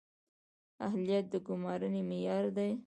اهلیت 0.87 1.25
د 1.31 1.35
ګمارنې 1.47 2.01
معیار 2.09 2.45
دی 2.57 2.71